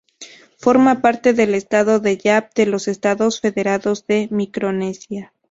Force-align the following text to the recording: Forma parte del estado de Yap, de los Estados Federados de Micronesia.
Forma 0.57 1.03
parte 1.03 1.33
del 1.35 1.53
estado 1.53 1.99
de 1.99 2.17
Yap, 2.17 2.55
de 2.55 2.65
los 2.65 2.87
Estados 2.87 3.39
Federados 3.39 4.07
de 4.07 4.29
Micronesia. 4.31 5.31